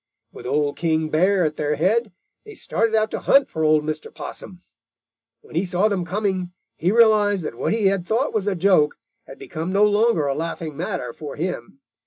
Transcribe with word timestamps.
With 0.31 0.47
Old 0.47 0.77
King 0.77 1.09
Bear 1.09 1.43
at 1.43 1.57
their 1.57 1.75
head, 1.75 2.11
they 2.43 2.55
started 2.55 2.95
out 2.95 3.11
to 3.11 3.19
hunt 3.19 3.51
for 3.51 3.63
old 3.63 3.83
Mr. 3.83 4.11
Possum. 4.11 4.63
When 5.41 5.53
he 5.53 5.63
saw 5.63 5.87
them 5.89 6.05
coming, 6.05 6.53
he 6.75 6.91
realized 6.91 7.43
that 7.45 7.53
what 7.53 7.71
he 7.71 7.85
had 7.85 8.07
thought 8.07 8.33
was 8.33 8.47
a 8.47 8.55
joke 8.55 8.97
had 9.27 9.37
become 9.37 9.71
no 9.71 9.83
longer 9.85 10.25
a 10.25 10.33
laughing 10.33 10.75
matter 10.75 11.13
for 11.13 11.35
him. 11.35 11.81